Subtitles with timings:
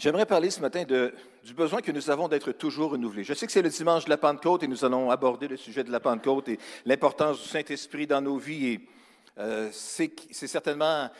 [0.00, 0.84] J'aimerais parler ce matin
[1.44, 3.22] du besoin que nous avons d'être toujours renouvelés.
[3.22, 5.84] Je sais que c'est le dimanche de la Pentecôte et nous allons aborder le sujet
[5.84, 8.66] de la Pentecôte et l'importance du Saint-Esprit dans nos vies.
[8.66, 8.88] Et
[9.36, 11.10] euh, c'est certainement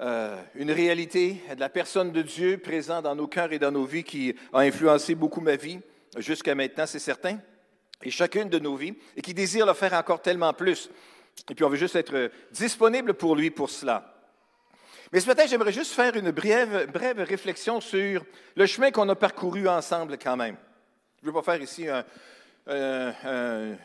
[0.00, 3.86] euh, une réalité de la personne de Dieu présente dans nos cœurs et dans nos
[3.86, 5.78] vies qui a influencé beaucoup ma vie
[6.18, 7.38] jusqu'à maintenant, c'est certain,
[8.02, 10.90] et chacune de nos vies, et qui désire le faire encore tellement plus.
[11.50, 14.17] Et puis on veut juste être disponible pour lui pour cela.
[15.10, 19.66] Mais ce matin, j'aimerais juste faire une brève, réflexion sur le chemin qu'on a parcouru
[19.66, 20.56] ensemble quand même.
[21.22, 21.86] Je ne veux pas faire ici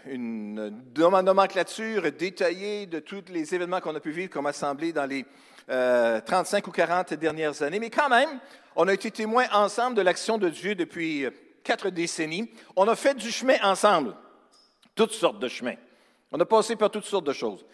[0.06, 5.24] une nomenclature détaillée de tous les événements qu'on a pu vivre comme assemblée dans les
[5.66, 8.42] 35 euh, ou 40 dernières années, mais quand même,
[8.76, 11.26] on a été témoins ensemble de l'action de Dieu depuis
[11.64, 12.52] quatre décennies.
[12.76, 14.14] On a fait du chemin ensemble,
[14.94, 15.78] toutes sortes de chemins.
[16.34, 17.66] On a passé par toutes sortes de choses.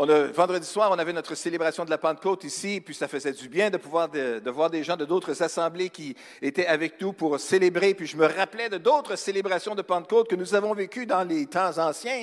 [0.00, 3.48] On vendredi soir, on avait notre célébration de la Pentecôte ici, puis ça faisait du
[3.48, 7.40] bien de pouvoir de, voir des gens de d'autres assemblées qui étaient avec nous pour
[7.40, 7.94] célébrer.
[7.94, 11.46] Puis je me rappelais de d'autres célébrations de Pentecôte que nous avons vécues dans les
[11.46, 12.22] temps anciens,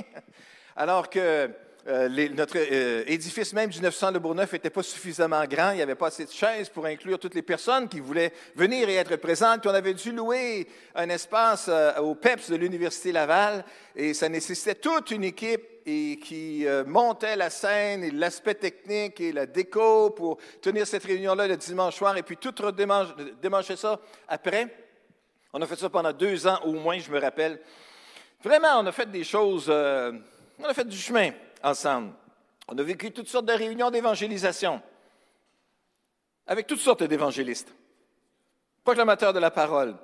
[0.78, 1.50] alors que
[1.88, 5.72] euh, notre euh, édifice même du 900 de Bourneuf n'était pas suffisamment grand.
[5.72, 8.88] Il n'y avait pas assez de chaises pour inclure toutes les personnes qui voulaient venir
[8.88, 9.60] et être présentes.
[9.60, 13.66] Puis on avait dû louer un espace euh, au PEPS de l'Université Laval
[13.98, 19.32] et ça nécessitait toute une équipe et qui montait la scène et l'aspect technique et
[19.32, 24.76] la déco pour tenir cette réunion-là le dimanche soir et puis tout redémancher ça après.
[25.54, 27.62] On a fait ça pendant deux ans au moins, je me rappelle.
[28.44, 31.32] Vraiment, on a fait des choses, on a fait du chemin
[31.64, 32.12] ensemble.
[32.68, 34.82] On a vécu toutes sortes de réunions d'évangélisation
[36.48, 37.74] avec toutes sortes d'évangélistes,
[38.84, 39.96] proclamateurs de la parole,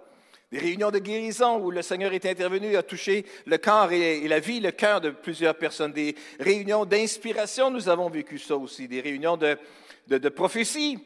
[0.52, 4.40] des réunions de guérison où le Seigneur est intervenu a touché le corps et, la
[4.40, 9.00] vie, le cœur de plusieurs personnes, des réunions d'inspiration, nous avons vécu ça aussi, des
[9.00, 11.00] réunions de, prophétie.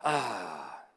[0.00, 0.88] Ah,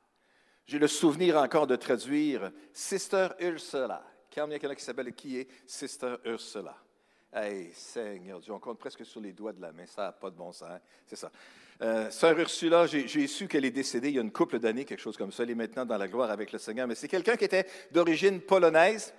[0.66, 4.04] j'ai le souvenir encore de traduire Sister Ursula.
[4.34, 6.76] Quand il y a quelqu'un qui s'appelle qui est Sister Ursula?
[7.34, 10.30] Hey, Seigneur Dieu, on compte presque sur les doigts de la main, ça n'a pas
[10.30, 10.70] de bon sens.
[10.70, 10.80] Hein?
[11.06, 11.32] C'est ça.
[11.82, 15.02] Euh, Sœur Ursula, j'ai su qu'elle est décédée il y a une couple d'années, quelque
[15.02, 15.44] chose comme ça.
[15.44, 16.88] Elle est maintenant dans la gloire avec le Seigneur.
[16.88, 19.14] Mais c'est quelqu'un qui était d'origine polonaise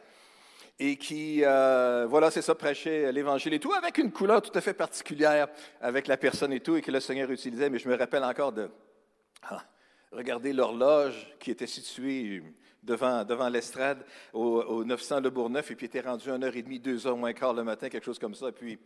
[0.78, 4.61] et qui, euh, voilà, c'est ça, prêchait l'Évangile et tout, avec une couleur tout à
[4.61, 5.49] fait particulière
[5.81, 7.69] avec la personne et tout, et que le Seigneur utilisait.
[7.69, 8.71] Mais je me rappelle encore de
[9.43, 9.62] ah,
[10.12, 12.43] regarder l'horloge qui était située
[12.86, 17.52] devant, devant l'estrade au, 900 Le Bourgneuf, et puis était rendu 1h30, 2h moins quart
[17.52, 18.48] le matin, quelque chose comme ça.
[18.48, 18.78] Et puis,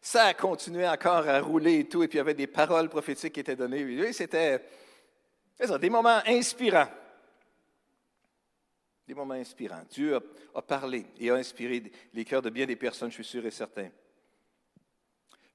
[0.00, 2.88] ça a continué encore à rouler et tout, et puis il y avait des paroles
[2.88, 3.84] prophétiques qui étaient données.
[3.84, 4.62] Oui, c'était
[5.80, 6.88] des moments inspirants.
[9.08, 9.82] Des moments inspirants.
[9.90, 10.18] Dieu
[10.54, 13.50] a, parlé et a inspiré les cœurs de bien des personnes, je suis sûr et
[13.50, 13.88] certain.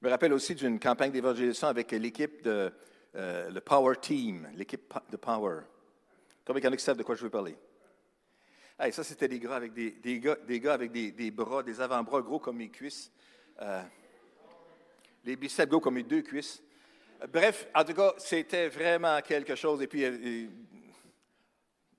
[0.00, 2.72] Je me rappelle aussi d'une campagne d'évangélisation avec l'équipe de
[3.14, 5.60] euh, le Power Team, l'équipe de Power.
[6.44, 7.56] Combien il y en a qui savent de quoi je veux parler?
[8.90, 12.20] Ça, c'était des, gars avec des, des, gars, des gars avec des, bras, des avant-bras
[12.20, 13.10] gros comme mes cuisses.
[13.60, 13.82] Euh,
[15.24, 16.62] les biceps gros comme mes deux cuisses.
[17.32, 19.80] Bref, en tout cas, c'était vraiment quelque chose.
[19.82, 20.48] Et puis, euh,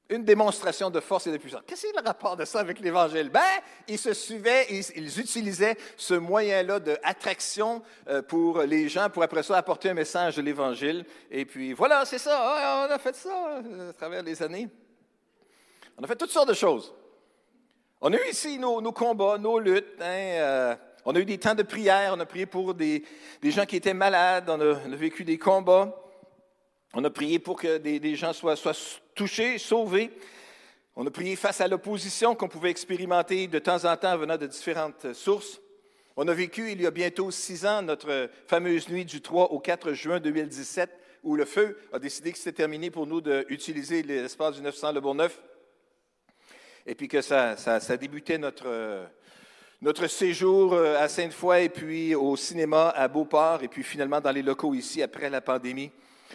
[0.10, 1.62] une démonstration de force et de puissance.
[1.66, 3.30] Qu'est-ce que le rapport de ça avec l'Évangile?
[3.30, 3.42] Ben,
[3.88, 9.44] ils se suivaient, ils, ils utilisaient ce moyen-là d'attraction euh, pour les gens, pour après
[9.44, 11.06] ça apporter un message de l'Évangile.
[11.32, 14.68] Et puis, voilà, c'est ça, on a fait ça à travers les années.
[15.98, 16.94] On a fait toutes sortes de choses.
[18.02, 20.02] On a eu ici nos, combats, nos luttes.
[20.02, 22.14] Hein, euh, on a eu des temps de prière.
[22.16, 23.04] On a prié pour des,
[23.44, 24.50] gens qui étaient malades.
[24.50, 25.96] On a, vécu des combats.
[26.94, 28.74] On a prié pour que des, gens soient, soient,
[29.16, 30.12] touchés, sauvés.
[30.96, 34.48] On a prié face à l'opposition qu'on pouvait expérimenter de temps en temps venant de
[34.48, 35.60] différentes sources.
[36.16, 39.60] On a vécu il y a bientôt six ans notre fameuse nuit du 3 au
[39.60, 40.92] 4 juin 2017
[41.24, 45.02] où le feu a décidé que c'était terminé pour nous d'utiliser l'espace du 900 Le
[45.02, 45.42] Bourgneuf
[46.86, 49.08] et puis que ça, ça, débutait notre,
[49.82, 54.32] notre séjour euh, à Sainte-Foy et puis au cinéma à Beauport et puis finalement dans
[54.32, 55.92] les locaux ici après la pandémie.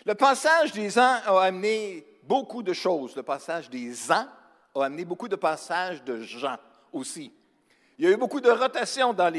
[0.06, 3.16] Le passage des ans a amené beaucoup de choses.
[3.16, 4.26] Le passage des ans
[4.74, 6.56] a amené beaucoup de passages de gens
[6.92, 7.32] aussi.
[7.98, 9.32] Il y a eu beaucoup de rotations dans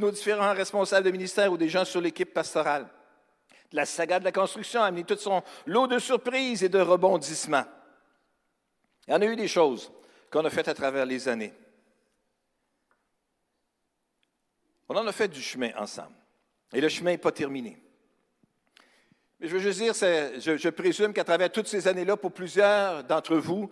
[0.00, 2.86] nos différents responsables de ministère ou des gens sur l'équipe pastorale.
[3.72, 7.64] La saga de la construction a amené tout son lot de surprises et de rebondissements.
[9.08, 9.90] Il y en a eu des choses
[10.34, 11.52] qu'on a fait à travers les années.
[14.88, 16.16] On en a fait du chemin ensemble.
[16.72, 17.80] Et le chemin n'est pas terminé.
[19.38, 23.04] Mais je veux juste dire, je, je présume qu'à travers toutes ces années-là, pour plusieurs
[23.04, 23.70] d'entre vous,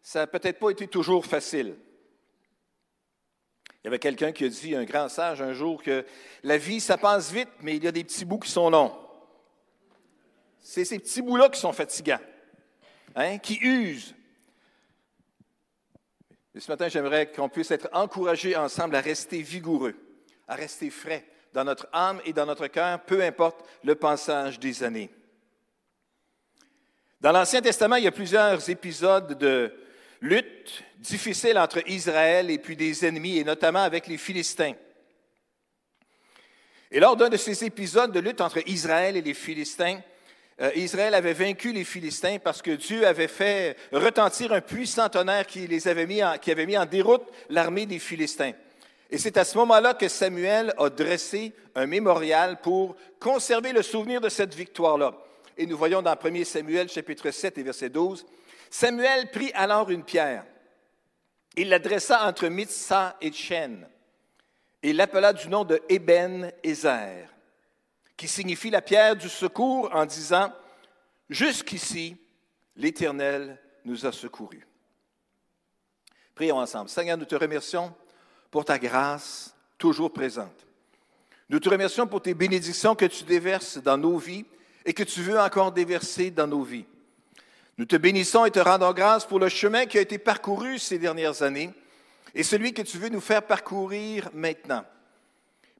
[0.00, 1.74] ça n'a peut-être pas été toujours facile.
[3.82, 6.06] Il y avait quelqu'un qui a dit, un grand sage un jour, que
[6.44, 8.96] la vie, ça passe vite, mais il y a des petits bouts qui sont longs.
[10.60, 12.20] C'est ces petits bouts-là qui sont fatigants.
[13.16, 14.14] hein, qui use.
[16.56, 19.94] Et ce matin, j'aimerais qu'on puisse être encouragés ensemble à rester vigoureux,
[20.48, 24.82] à rester frais dans notre âme et dans notre cœur, peu importe le passage des
[24.82, 25.10] années.
[27.20, 29.70] Dans l'Ancien Testament, il y a plusieurs épisodes de
[30.22, 34.74] lutte difficiles entre Israël et puis des ennemis, et notamment avec les Philistins.
[36.90, 40.00] Et lors d'un de ces épisodes de lutte entre Israël et les Philistins,
[40.74, 45.66] Israël avait vaincu les Philistins parce que Dieu avait fait retentir un puissant tonnerre qui,
[45.66, 48.52] les avait mis qui avait mis en déroute l'armée des Philistins.
[49.10, 54.20] Et c'est à ce moment-là que Samuel a dressé un mémorial pour conserver le souvenir
[54.20, 55.14] de cette victoire-là.
[55.56, 58.26] Et nous voyons dans 1 Samuel chapitre 7 et verset 12,
[58.70, 60.44] Samuel prit alors une pierre.
[61.54, 63.86] Il la dressa entre Mitzah et Chen
[64.82, 67.28] et l'appela du nom de Eben Ezer,
[68.16, 70.52] qui signifie la pierre du secours en disant,
[71.28, 72.16] Jusqu'ici,
[72.76, 74.66] l'Éternel nous a secourus.
[76.34, 76.88] Prions ensemble.
[76.88, 77.94] Seigneur, nous te remercions
[78.50, 80.66] pour ta grâce toujours présente.
[81.48, 84.44] Nous te remercions pour tes bénédictions que tu déverses dans nos vies
[84.84, 86.86] et que tu veux encore déverser dans nos vies.
[87.78, 90.98] Nous te bénissons et te rendons grâce pour le chemin qui a été parcouru ces
[90.98, 91.72] dernières années
[92.34, 94.84] et celui que tu veux nous faire parcourir maintenant.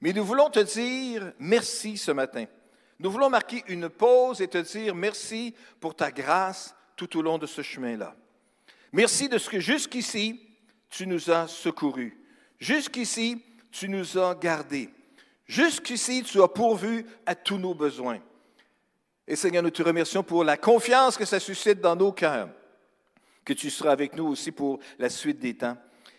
[0.01, 2.47] Mais nous voulons te dire merci ce matin.
[2.99, 7.39] Nous voulons marquer une pause et te dire merci pour ta grâce tout au long
[7.39, 8.17] de ce chemin-là.
[8.93, 10.41] Merci de ce que jusqu'ici,
[10.89, 12.19] tu nous as secourus.
[12.59, 14.89] Jusqu'ici, tu nous as gardés.
[15.45, 18.21] Jusqu'ici, tu as pourvu à tous nos besoins.
[19.29, 22.49] Et Seigneur, nous te remercions pour la confiance que ça suscite dans nos cœurs,
[23.45, 25.77] que tu seras avec nous aussi pour la suite des temps.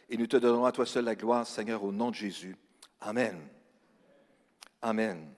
[0.09, 2.55] Et nous te donnons à toi seul la gloire, Seigneur, au nom de Jésus.
[3.01, 3.56] Amen.
[4.81, 5.33] Amen.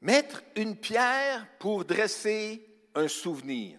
[0.00, 3.78] Mettre une pierre pour dresser un souvenir.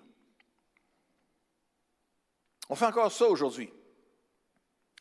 [2.69, 3.71] On fait encore ça aujourd'hui.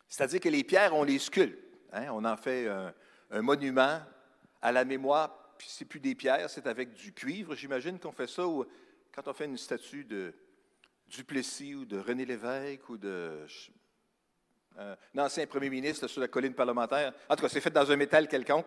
[0.09, 1.59] C'est-à-dire que les pierres, on les sculpte.
[1.93, 2.09] Hein.
[2.11, 4.01] On en fait un, monument
[4.61, 5.55] à la mémoire.
[5.57, 7.55] Puis c'est plus des pierres, c'est avec du cuivre.
[7.55, 8.43] J'imagine qu'on fait ça
[9.13, 10.35] quand on fait une statue de
[11.07, 13.47] Duplessis ou de René Lévesque ou de
[14.79, 17.13] un ancien premier ministre sur la colline parlementaire.
[17.29, 18.67] En tout cas, c'est fait dans un métal quelconque.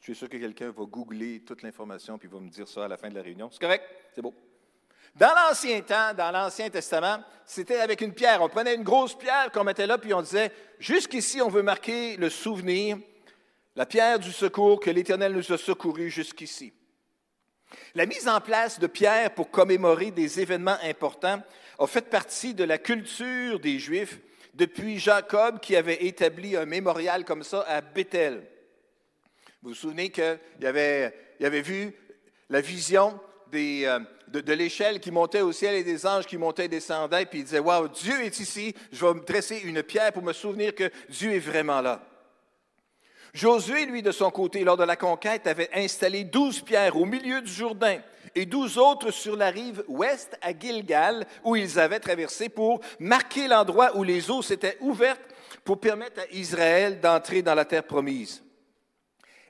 [0.00, 2.88] Je suis sûr que quelqu'un va googler toute l'information puis va me dire ça à
[2.88, 3.50] la fin de la réunion.
[3.50, 3.84] C'est correct?
[4.14, 4.34] C'est beau.
[5.14, 8.42] Dans l'Ancien temps, dans l'Ancien Testament, c'était avec une pierre.
[8.42, 12.16] On prenait une grosse pierre qu'on mettait là, puis on disait, jusqu'ici, on veut marquer
[12.16, 12.98] le souvenir,
[13.74, 16.72] la pierre du secours que l'Éternel nous a secourus jusqu'ici.
[17.94, 21.42] La mise en place de pierres pour commémorer des événements importants
[21.78, 24.20] a fait partie de la culture des Juifs
[24.54, 28.46] depuis Jacob qui avait établi un mémorial comme ça à Bethel.
[29.62, 31.92] Vous vous souvenez qu'il avait, vu
[32.48, 33.18] la vision
[33.54, 37.40] euh, de, l'échelle qui montait au ciel et des anges qui montaient et descendaient, puis
[37.40, 40.74] il disait, Waouh, Dieu est ici, je vais me dresser une pierre pour me souvenir
[40.74, 42.07] que Dieu est vraiment là.
[43.38, 47.40] Josué, lui, de son côté, lors de la conquête, avait installé douze pierres au milieu
[47.40, 47.98] du Jourdain
[48.34, 53.46] et douze autres sur la rive ouest à Gilgal, où ils avaient traversé pour marquer
[53.46, 55.20] l'endroit où les eaux s'étaient ouvertes
[55.62, 58.42] pour permettre à Israël d'entrer dans la terre promise.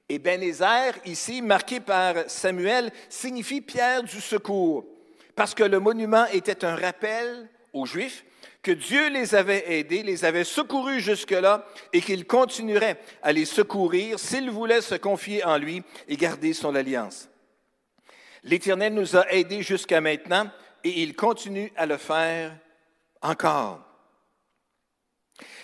[0.07, 4.85] Et Bénézer, ici, marqué par Samuel, signifie pierre du secours,
[5.35, 8.23] parce que le monument était un rappel aux Juifs
[8.73, 14.51] Dieu les avait aidés, les avait secourus jusque-là et qu'il continuerait à les secourir s'ils
[14.51, 17.29] voulaient se confier en lui et garder son alliance.
[18.43, 20.51] L'Éternel nous a aidés jusqu'à maintenant
[20.85, 22.57] et il continue à le faire
[23.21, 23.85] encore.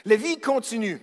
[0.05, 1.01] La vie continue.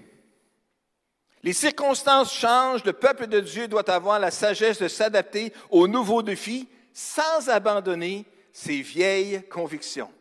[1.43, 6.22] Les circonstances changent, le peuple de Dieu doit avoir la sagesse de s'adapter aux nouveaux
[6.22, 10.12] défis sans abandonner ses vieilles convictions.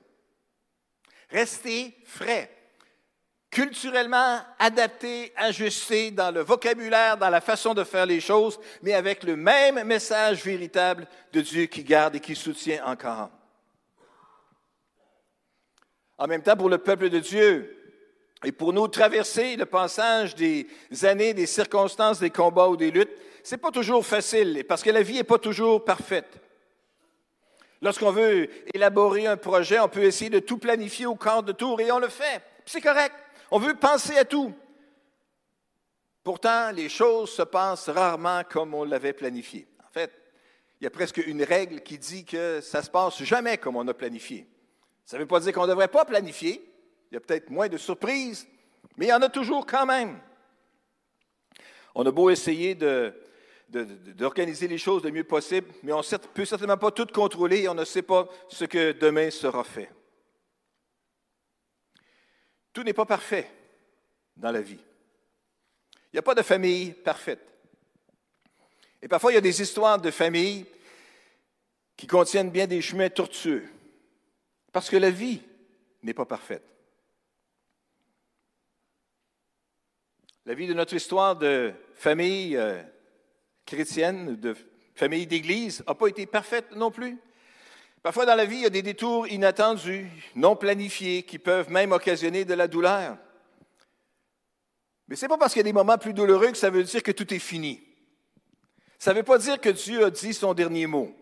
[1.31, 2.51] Rester frais,
[3.51, 9.23] culturellement adapté, ajusté dans le vocabulaire, dans la façon de faire les choses, mais avec
[9.25, 13.31] le même message véritable de Dieu qui garde et qui soutient encore.
[16.19, 17.77] En même temps, pour le peuple de Dieu,
[18.45, 20.67] et pour nous traverser le passage des
[21.03, 25.03] années, des circonstances, des combats ou des luttes, c'est pas toujours facile parce que la
[25.03, 26.39] vie n'est pas toujours parfaite.
[27.83, 31.81] Lorsqu'on veut élaborer un projet, on peut essayer de tout planifier au quart de tour
[31.81, 32.43] et on le fait.
[32.67, 33.15] C'est correct.
[33.51, 34.53] On veut penser à tout.
[36.23, 39.67] Pourtant, les choses se passent rarement comme on l'avait planifié.
[39.83, 40.13] En fait,
[40.81, 43.89] il y a presque une règle qui dit que ça se passe jamais comme on
[43.89, 44.47] a planifié.
[45.05, 46.63] Ça ne veut pas dire qu'on ne devrait pas planifier,
[47.11, 48.47] il y a peut-être moins de surprises,
[48.97, 50.21] mais il y en a toujours quand même.
[51.95, 52.75] On a beau essayer
[53.71, 57.69] d'organiser les choses le mieux possible, mais on ne peut certainement pas tout contrôler et
[57.69, 59.91] on ne sait pas ce que demain sera fait.
[62.73, 63.51] Tout n'est pas parfait
[64.37, 64.81] dans la vie.
[65.95, 67.47] Il n'y a pas de famille parfaite.
[69.03, 70.67] Et parfois, il y a des histoires de famille
[71.97, 73.69] qui contiennent bien des chemins tortueux,
[74.73, 75.43] parce que la vie
[76.03, 76.65] n'est pas parfaite.
[80.47, 82.83] La vie de notre histoire de famille euh,
[83.71, 84.57] chrétienne, de
[84.95, 87.17] famille d'église, n'a pas été parfaite non plus.
[88.03, 91.93] Parfois dans la vie, il y a des détours inattendus, non planifiés, qui peuvent même
[91.93, 93.17] occasionner de la douleur.
[95.07, 96.83] Mais ce n'est pas parce qu'il y a des moments plus douloureux que ça veut
[96.83, 97.81] dire que tout est fini.
[98.99, 101.15] Ça ne veut pas dire que Dieu a dit son dernier mot.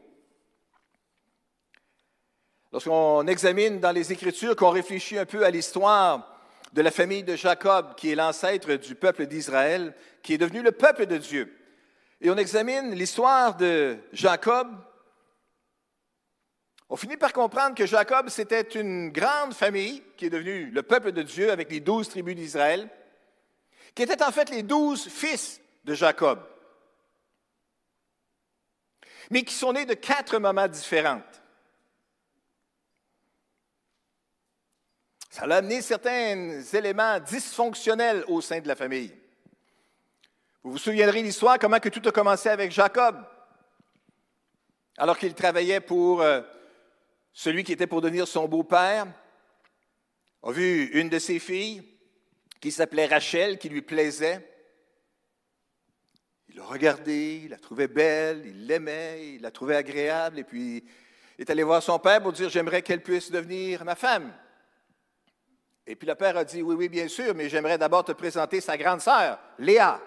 [2.73, 6.41] Lorsqu'on examine dans les Écritures, qu'on réfléchit un peu à l'histoire
[6.73, 10.73] de la famille de Jacob, qui est l'ancêtre du peuple d'Israël, qui est devenu le
[10.73, 11.58] peuple de Dieu,
[12.21, 14.69] et on examine l'histoire de Jacob,
[16.89, 21.13] on finit par comprendre que Jacob, c'était une grande famille qui est devenue le peuple
[21.13, 22.89] de Dieu avec les douze tribus d'Israël,
[23.95, 26.41] qui étaient en fait les douze fils de Jacob,
[29.31, 31.43] mais qui sont nés de quatre mamans différentes.
[35.31, 39.15] Ça a amené certains éléments dysfonctionnels au sein de la famille.
[40.63, 43.17] Vous vous souviendrez l'histoire, comment que tout a commencé avec Jacob,
[44.97, 46.43] alors qu'il travaillait pour euh,
[47.33, 49.07] celui qui était pour devenir son beau-père,
[50.43, 51.83] a vu une de ses filles
[52.61, 54.45] qui s'appelait Rachel, qui lui plaisait.
[56.49, 60.85] Il l'a regardée, il la trouvait belle, il l'aimait, il la trouvait agréable, et puis
[61.39, 64.35] il est allé voir son père pour dire, j'aimerais qu'elle puisse devenir ma femme.
[65.87, 68.61] Et puis le père a dit, oui, oui, bien sûr, mais j'aimerais d'abord te présenter
[68.61, 70.01] sa grande sœur, Léa.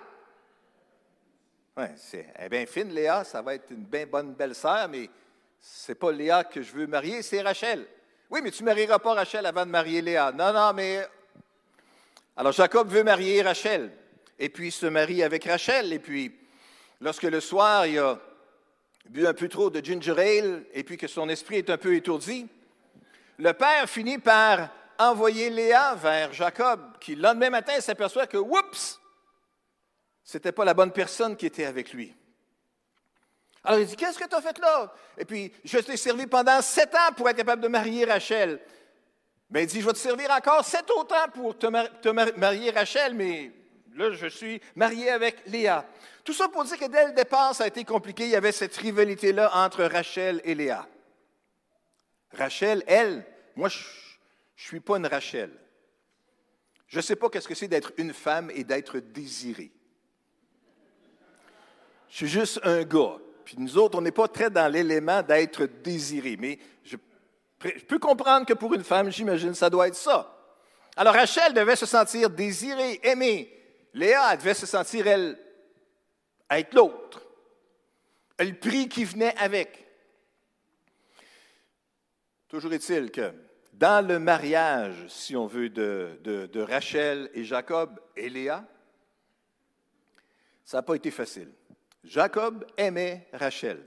[1.78, 5.10] Oui, c'est bien fine, Léa, ça va être une bien bonne belle-sœur, mais
[5.60, 7.86] c'est pas Léa que je veux marier, c'est Rachel.
[8.30, 10.34] Oui, mais tu ne marieras pas Rachel avant de marier Léa.
[10.34, 11.08] Non, non, mais...
[12.36, 13.92] Alors Jacob veut marier Rachel,
[14.38, 16.36] et puis se marie avec Rachel, et puis
[17.00, 18.20] lorsque le soir, il a
[19.10, 21.96] bu un peu trop de ginger ale, et puis que son esprit est un peu
[21.96, 22.48] étourdi,
[23.38, 29.01] le père finit par envoyer Léa vers Jacob, qui le lendemain matin s'aperçoit que, oups,
[30.24, 32.16] c'était pas la bonne personne qui était avec lui.
[33.64, 34.94] Alors il dit, qu'est-ce que tu as fait là?
[35.18, 38.60] Et puis, je t'ai servi pendant sept ans pour être capable de marier Rachel.
[39.50, 42.08] Mais il dit, je vais te servir encore sept autres ans pour te,
[42.40, 43.52] marier Rachel, mais
[43.94, 45.86] là, je suis marié avec Léa.
[46.24, 48.24] Tout ça pour dire que dès le départ, ça a été compliqué.
[48.24, 50.88] Il y avait cette rivalité-là entre Rachel et Léa.
[52.34, 53.26] Rachel, elle,
[53.56, 53.80] moi, je
[54.62, 55.50] je ne suis pas une Rachel.
[56.86, 59.72] Je ne sais pas qu'est-ce que c'est d'être une femme et d'être désirée.
[62.12, 63.18] Je suis juste un gars.
[63.46, 66.36] Puis nous autres, on n'est pas très dans l'élément d'être désiré.
[66.38, 66.98] Mais je,
[67.88, 70.38] peux comprendre que pour une femme, j'imagine, ça doit être ça.
[70.98, 73.58] Alors Rachel devait se sentir désirée, aimée.
[73.94, 75.40] Léa devait se sentir, elle,
[76.50, 77.26] être l'autre.
[78.40, 79.88] Le prix qui venait avec.
[82.50, 83.32] Toujours est-il que
[83.72, 88.66] dans le mariage, si on veut, de, Rachel et Jacob et Léa,
[90.66, 91.52] ça n'a pas été facile.
[92.04, 93.86] Jacob aimait Rachel,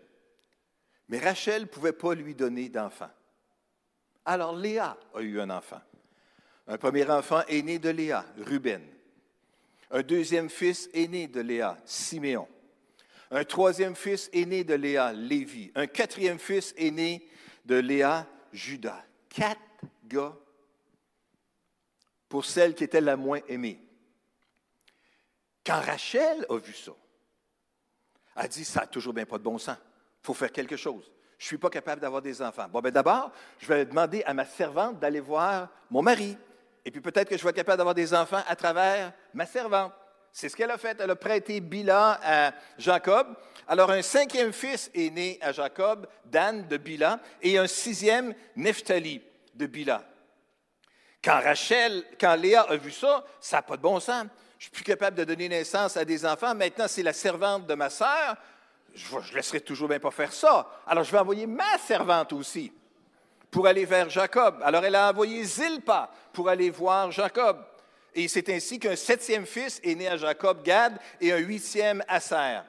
[1.08, 3.10] mais Rachel ne pouvait pas lui donner d'enfant.
[4.24, 5.80] Alors Léa a eu un enfant.
[6.66, 8.82] Un premier enfant est né de Léa, Ruben.
[9.90, 12.48] Un deuxième fils est né de Léa, Siméon.
[13.30, 15.72] Un troisième fils est né de Léa, Lévi.
[15.74, 17.28] Un quatrième fils est né
[17.64, 19.04] de Léa, Judas.
[19.28, 19.60] Quatre
[20.04, 20.34] gars
[22.28, 23.80] pour celle qui était la moins aimée.
[25.64, 26.92] Quand Rachel a vu ça,
[28.36, 29.76] elle dit, ça n'a toujours bien pas de bon sens.
[30.22, 31.10] Il faut faire quelque chose.
[31.38, 32.66] Je ne suis pas capable d'avoir des enfants.
[32.70, 36.36] Bon, ben d'abord, je vais demander à ma servante d'aller voir mon mari.
[36.84, 39.92] Et puis peut-être que je vais être capable d'avoir des enfants à travers ma servante.
[40.32, 40.98] C'est ce qu'elle a fait.
[41.00, 43.36] Elle a prêté Bila à Jacob.
[43.68, 49.22] Alors un cinquième fils est né à Jacob, Dan de Bila, et un sixième, Nephtali
[49.54, 50.04] de Bila.
[51.22, 54.26] Quand Rachel, quand Léa a vu ça, ça n'a pas de bon sens.
[54.64, 56.54] Je suis plus capable de donner naissance à des enfants.
[56.54, 58.34] Maintenant, c'est la servante de ma sœur.
[58.94, 60.80] Je ne laisserai toujours bien pas faire ça.
[60.86, 62.72] Alors, je vais envoyer ma servante aussi
[63.50, 64.62] pour aller vers Jacob.
[64.64, 67.62] Alors, elle a envoyé Zilpa pour aller voir Jacob.
[68.14, 72.60] Et c'est ainsi qu'un septième fils est né à Jacob, Gad, et un huitième Asser.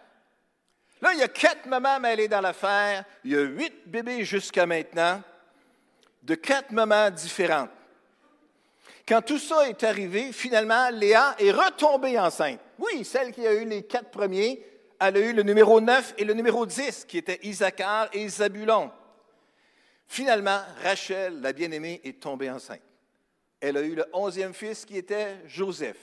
[1.01, 3.05] Là, il y a quatre mamans mêlées dans l'affaire.
[3.23, 5.21] Il y a huit bébés jusqu'à maintenant
[6.23, 7.69] de quatre mamans différentes.
[9.07, 12.59] Quand tout ça est arrivé, finalement, Léa est retombée enceinte.
[12.79, 14.63] Oui, celle qui a eu les quatre premiers
[14.99, 18.91] elle a eu le numéro 9 et le numéro 10, qui étaient Isaacar et Zabulon.
[20.07, 22.81] Finalement, Rachel, la bien-aimée, est tombée enceinte.
[23.59, 25.97] Elle a eu le onzième fils qui était Joseph.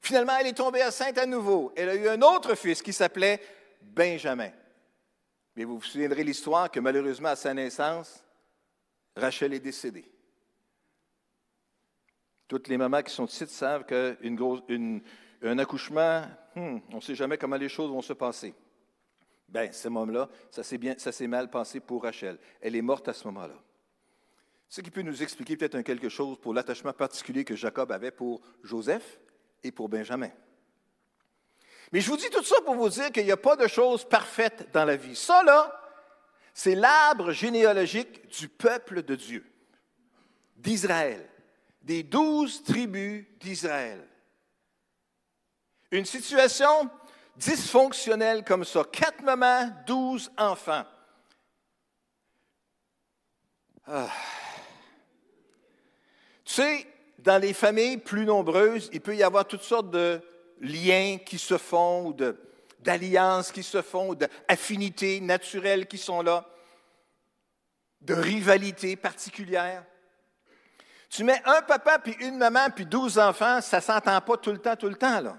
[0.00, 1.72] Finalement, elle est tombée enceinte à nouveau.
[1.76, 3.40] Elle a eu un autre fils qui s'appelait
[3.80, 4.50] Benjamin.
[5.54, 8.22] Mais vous vous souviendrez l'histoire que malheureusement, à sa naissance,
[9.16, 10.04] Rachel est décédée.
[12.48, 16.22] Toutes les mamans qui sont ici savent qu'un accouchement,
[16.54, 18.54] hmm, on ne sait jamais comment les choses vont se passer.
[19.48, 22.38] Bien, ce moment-là, ça s'est mal passé pour Rachel.
[22.60, 23.54] Elle est morte à ce moment-là.
[24.68, 28.40] Ce qui peut nous expliquer peut-être quelque chose pour l'attachement particulier que Jacob avait pour
[28.64, 29.20] Joseph
[29.62, 30.30] et pour Benjamin.
[31.92, 34.04] Mais je vous dis tout ça pour vous dire qu'il n'y a pas de choses
[34.04, 35.14] parfaites dans la vie.
[35.14, 35.80] Ça, là,
[36.52, 39.46] c'est l'arbre généalogique du peuple de Dieu,
[40.56, 41.28] d'Israël,
[41.86, 44.04] des douze tribus d'Israël.
[45.92, 46.90] Une situation
[47.36, 50.84] dysfonctionnelle comme ça, quatre mamans, douze enfants.
[53.86, 54.10] Ah.
[56.44, 56.86] Tu sais,
[57.20, 60.20] dans les familles plus nombreuses, il peut y avoir toutes sortes de
[60.60, 62.16] liens qui se font, ou
[62.80, 66.50] d'alliances qui se font, d'affinités naturelles qui sont là,
[68.00, 69.84] de rivalités particulières.
[71.08, 74.52] Tu mets un papa, puis une maman, puis douze enfants, ça ne s'entend pas tout
[74.52, 75.36] le temps, tout le temps, là.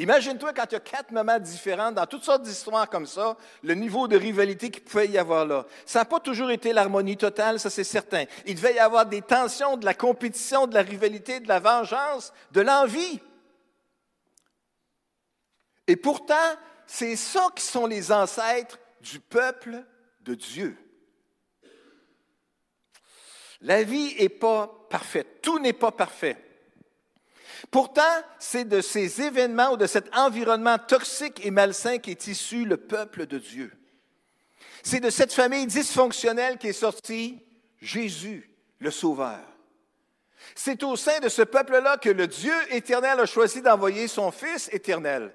[0.00, 3.74] Imagine-toi quand il y a quatre mamans différentes, dans toutes sortes d'histoires comme ça, le
[3.74, 5.66] niveau de rivalité qu'il pouvait y avoir là.
[5.84, 8.24] Ça n'a pas toujours été l'harmonie totale, ça c'est certain.
[8.46, 12.32] Il devait y avoir des tensions, de la compétition, de la rivalité, de la vengeance,
[12.52, 13.20] de l'envie.
[15.88, 16.34] Et pourtant,
[16.86, 19.82] c'est ça qui sont les ancêtres du peuple
[20.20, 20.76] de Dieu.
[23.62, 26.36] La vie n'est pas parfaite, tout n'est pas parfait.
[27.70, 28.02] Pourtant,
[28.38, 33.26] c'est de ces événements ou de cet environnement toxique et malsain qu'est issu le peuple
[33.26, 33.72] de Dieu.
[34.82, 37.42] C'est de cette famille dysfonctionnelle qu'est sorti
[37.80, 38.48] Jésus,
[38.78, 39.40] le Sauveur.
[40.54, 44.68] C'est au sein de ce peuple-là que le Dieu éternel a choisi d'envoyer son Fils
[44.72, 45.34] éternel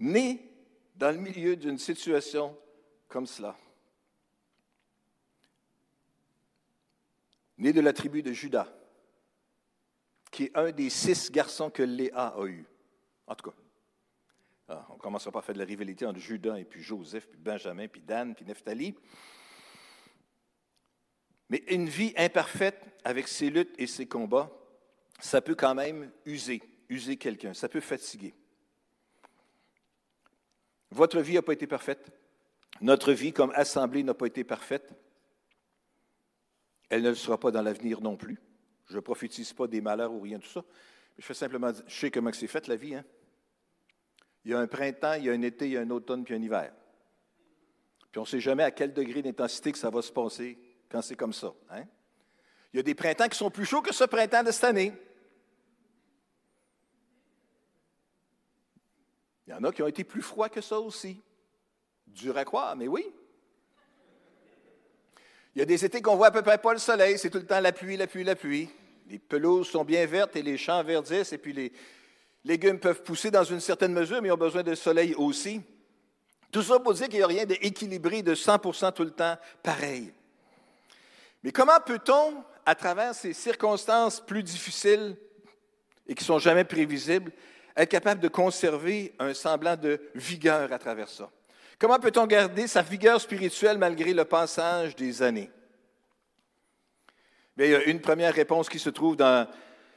[0.00, 0.50] né
[0.96, 2.56] dans le milieu d'une situation
[3.08, 3.56] comme cela.
[7.58, 8.72] Né de la tribu de Judas,
[10.30, 12.66] qui est un des six garçons que Léa a eus.
[13.26, 13.56] En tout cas,
[14.68, 17.38] ah, on ne commencera pas faire de la rivalité entre Judas et puis Joseph, puis
[17.38, 18.94] Benjamin, puis Dan, puis Nephtali.
[21.48, 24.50] Mais une vie imparfaite avec ses luttes et ses combats,
[25.20, 28.34] ça peut quand même user, user quelqu'un, ça peut fatiguer.
[30.90, 32.10] Votre vie n'a pas été parfaite.
[32.80, 34.92] Notre vie comme assemblée n'a pas été parfaite.
[36.88, 38.38] Elle ne le sera pas dans l'avenir non plus.
[38.88, 40.64] Je ne prophétise pas des malheurs ou rien de tout ça.
[41.18, 42.94] Je fais simplement je sais comment c'est fait la vie.
[42.94, 43.04] Hein?
[44.44, 46.22] Il y a un printemps, il y a un été, il y a un automne,
[46.24, 46.72] puis un hiver.
[48.12, 51.02] Puis on ne sait jamais à quel degré d'intensité que ça va se passer quand
[51.02, 51.52] c'est comme ça.
[51.70, 51.84] Hein?
[52.72, 54.92] Il y a des printemps qui sont plus chauds que ce printemps de cette année.
[59.46, 61.20] Il y en a qui ont été plus froids que ça aussi.
[62.06, 63.04] Dur à croire, mais oui.
[65.56, 67.38] Il y a des étés qu'on voit à peu près pas le soleil, c'est tout
[67.38, 68.68] le temps la pluie, la pluie, la pluie.
[69.08, 71.72] Les pelouses sont bien vertes et les champs verdissent, et puis les
[72.44, 75.62] légumes peuvent pousser dans une certaine mesure, mais ils ont besoin de soleil aussi.
[76.52, 80.12] Tout ça pour dire qu'il n'y a rien d'équilibré de 100% tout le temps pareil.
[81.42, 82.34] Mais comment peut-on,
[82.66, 85.16] à travers ces circonstances plus difficiles
[86.06, 87.32] et qui sont jamais prévisibles,
[87.74, 91.30] être capable de conserver un semblant de vigueur à travers ça?
[91.78, 95.50] Comment peut-on garder sa vigueur spirituelle malgré le passage des années?
[97.54, 99.46] Bien, il y a une première réponse qui se trouve dans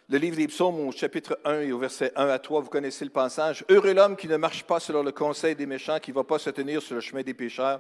[0.09, 2.61] le livre des psaumes au chapitre 1 et au verset 1 à 3.
[2.61, 3.63] Vous connaissez le passage.
[3.69, 6.39] Heureux l'homme qui ne marche pas selon le conseil des méchants, qui ne va pas
[6.39, 7.79] se tenir sur le chemin des pécheurs,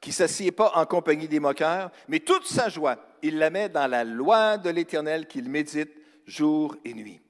[0.00, 3.70] qui ne s'assied pas en compagnie des moqueurs, mais toute sa joie, il la met
[3.70, 5.92] dans la loi de l'Éternel qu'il médite
[6.26, 7.20] jour et nuit.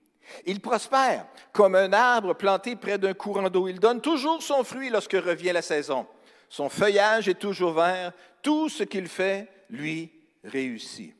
[0.46, 3.68] Il prospère comme un arbre planté près d'un courant d'eau.
[3.68, 6.06] Il donne toujours son fruit lorsque revient la saison.
[6.48, 8.12] Son feuillage est toujours vert.
[8.42, 10.12] Tout ce qu'il fait, lui,
[10.44, 11.14] réussit.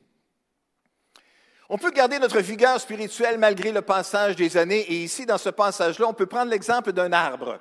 [1.71, 4.81] On peut garder notre vigueur spirituelle malgré le passage des années.
[4.91, 7.59] Et ici, dans ce passage-là, on peut prendre l'exemple d'un arbre.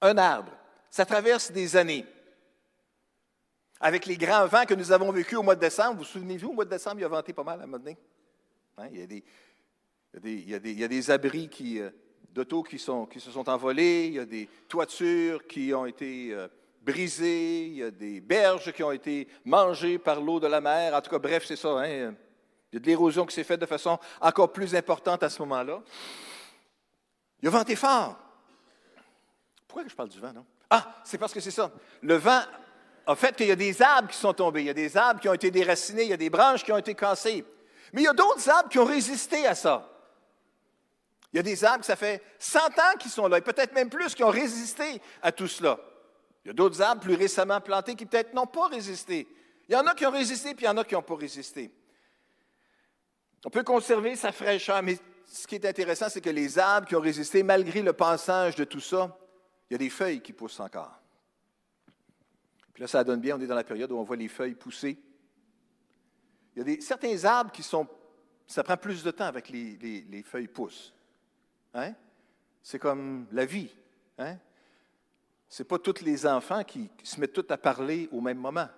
[0.00, 0.52] Un arbre,
[0.90, 2.06] ça traverse des années.
[3.80, 6.50] Avec les grands vents que nous avons vécus au mois de décembre, vous vous souvenez-vous,
[6.50, 7.98] au mois de décembre, il a venté pas mal à un moment donné.
[8.78, 8.88] Hein,
[10.24, 11.90] il y a des, abris euh,
[12.30, 16.48] d'auto qui, qui, se sont envolés, il y a des toitures qui ont été euh,
[16.82, 20.94] brisées, il y a des berges qui ont été mangées par l'eau de la mer.
[20.94, 21.70] En tout cas, bref, c'est ça.
[21.80, 22.14] Hein.
[22.70, 25.40] Il y a de l'érosion qui s'est faite de façon encore plus importante à ce
[25.42, 25.82] moment-là.
[27.40, 28.18] Il a venté fort.
[29.66, 30.44] Pourquoi je parle du vent, non?
[30.68, 31.70] Ah, c'est parce que c'est ça.
[32.00, 32.40] Le vent
[33.06, 35.20] a fait qu'il y a des arbres qui sont tombés, il y a des arbres
[35.20, 37.44] qui ont été déracinés, il y a des branches qui ont été cassées.
[37.92, 39.91] Mais il y a d'autres arbres qui ont résisté à ça.
[41.32, 43.88] Il y a des arbres, ça fait 100 ans qu'ils sont là, et peut-être même
[43.88, 45.78] plus, qui ont résisté à tout cela.
[46.44, 49.26] Il y a d'autres arbres plus récemment plantés qui peut-être n'ont pas résisté.
[49.68, 51.16] Il y en a qui ont résisté, puis il y en a qui n'ont pas
[51.16, 51.70] résisté.
[53.44, 56.96] On peut conserver sa fraîcheur, mais ce qui est intéressant, c'est que les arbres qui
[56.96, 59.16] ont résisté, malgré le passage de tout ça,
[59.70, 61.00] il y a des feuilles qui poussent encore.
[62.72, 64.54] Puis là, ça donne bien, on est dans la période où on voit les feuilles
[64.54, 64.98] pousser.
[66.54, 67.86] Il y a des, certains arbres qui sont.
[68.46, 70.92] Ça prend plus de temps avec les, les, feuilles poussent.
[71.74, 71.94] Hein?
[72.62, 73.70] C'est comme la vie.
[74.18, 74.36] Hein?
[75.48, 78.68] Ce n'est pas tous les enfants qui, se mettent tous à parler au même moment,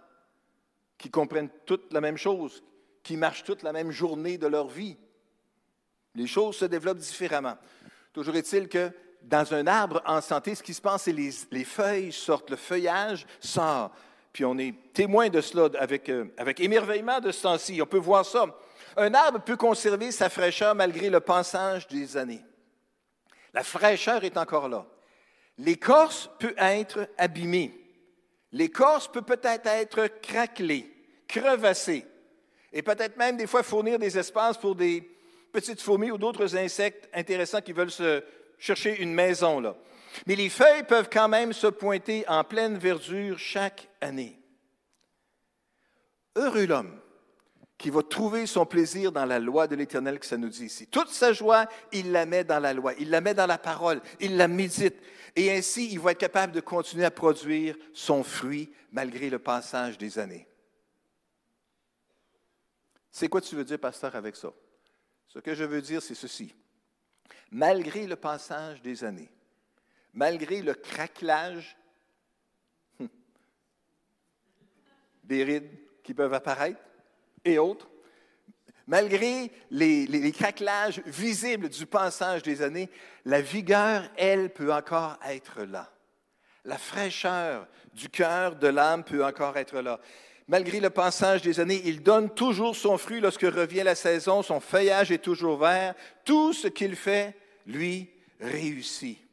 [0.98, 2.62] qui comprennent toutes la même chose,
[3.02, 4.96] qui marchent toutes la même journée de leur vie.
[6.14, 7.56] Les choses se développent différemment.
[8.12, 8.90] Toujours est-il que
[9.22, 12.56] dans un arbre en santé, ce qui se passe, c'est les, les feuilles sortent, le
[12.56, 13.90] feuillage sort.
[14.32, 17.80] Puis on est témoin de cela avec, euh, avec émerveillement de ce temps-ci.
[17.80, 18.46] On peut voir ça.
[18.96, 22.42] Un arbre peut conserver sa fraîcheur malgré le passage des années.
[23.54, 24.84] La fraîcheur est encore là.
[25.58, 27.72] L'écorce peut être abîmée.
[28.50, 30.92] L'écorce peut peut-être être craquelée,
[31.28, 32.04] crevassée,
[32.72, 35.08] et peut-être même des fois fournir des espaces pour des
[35.52, 38.22] petites fourmis ou d'autres insectes intéressants qui veulent se
[38.58, 39.60] chercher une maison.
[39.60, 39.76] Là.
[40.26, 44.38] Mais les feuilles peuvent quand même se pointer en pleine verdure chaque année.
[46.34, 47.00] Heureux l'homme
[47.78, 50.86] qui va trouver son plaisir dans la loi de l'Éternel que ça nous dit ici.
[50.86, 54.00] Toute sa joie, il la met dans la loi, il la met dans la parole,
[54.20, 54.96] il la médite.
[55.36, 59.98] Et ainsi, il va être capable de continuer à produire son fruit malgré le passage
[59.98, 60.46] des années.
[63.10, 64.52] C'est quoi tu veux dire, pasteur, avec ça?
[65.28, 66.54] Ce que je veux dire, c'est ceci.
[67.50, 69.30] Malgré le passage des années,
[70.12, 71.76] malgré le craquelage
[75.24, 75.70] des rides
[76.02, 76.80] qui peuvent apparaître
[77.44, 77.88] et autres,
[78.86, 82.88] malgré les, craquelages visibles du passage des années,
[83.24, 85.90] la vigueur, elle, peut encore être là.
[86.64, 90.00] La fraîcheur du cœur, de l'âme peut encore être là.
[90.46, 94.60] Malgré le passage des années, il donne toujours son fruit lorsque revient la saison, son
[94.60, 97.34] feuillage est toujours vert, tout ce qu'il fait,
[97.66, 99.23] lui, réussit.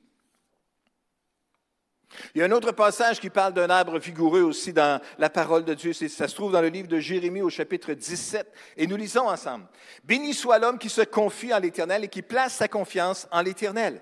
[2.34, 5.64] Il y a un autre passage qui parle d'un arbre vigoureux aussi dans la parole
[5.64, 5.94] de Dieu.
[5.94, 8.52] Ça se trouve dans le livre de Jérémie au chapitre 17.
[8.78, 9.66] Et nous lisons ensemble.
[10.04, 14.02] Béni soit l'homme qui se confie en l'Éternel et qui place sa confiance en l'Éternel.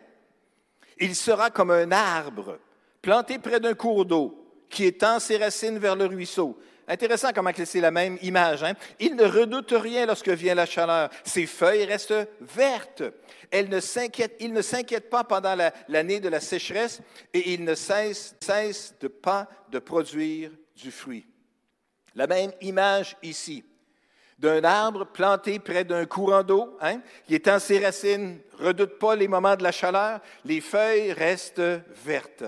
[1.00, 2.60] Il sera comme un arbre
[3.02, 4.36] planté près d'un cours d'eau
[4.70, 6.60] qui étend ses racines vers le ruisseau.
[6.90, 8.64] Intéressant comment c'est la même image.
[8.64, 8.74] Hein?
[9.00, 11.12] Il ne redoute rien lorsque vient la chaleur.
[11.24, 13.04] Ses feuilles restent vertes.
[13.52, 15.56] Elle ne s'inquiète, il ne s'inquiète pas pendant
[15.88, 17.00] l'année de la sécheresse
[17.32, 21.28] et il ne cesse, cesse de pas de produire du fruit.
[22.16, 23.64] La même image ici
[24.40, 29.28] d'un arbre planté près d'un courant d'eau, hein, qui étend ses racines, redoute pas les
[29.28, 31.62] moments de la chaleur, les feuilles restent
[32.06, 32.46] vertes.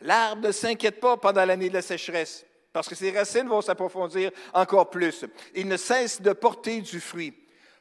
[0.00, 4.30] L'arbre ne s'inquiète pas pendant l'année de la sécheresse parce que ses racines vont s'approfondir
[4.52, 5.24] encore plus.
[5.54, 7.32] Il ne cesse de porter du fruit.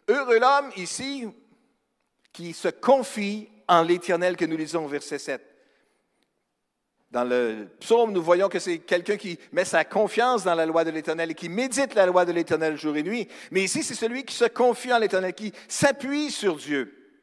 [0.07, 1.27] Heureux l'homme ici
[2.31, 5.41] qui se confie en l'Éternel que nous lisons au verset 7.
[7.11, 10.85] Dans le psaume, nous voyons que c'est quelqu'un qui met sa confiance dans la loi
[10.85, 13.27] de l'Éternel et qui médite la loi de l'Éternel jour et nuit.
[13.51, 17.19] Mais ici, c'est celui qui se confie en l'Éternel, qui s'appuie sur Dieu,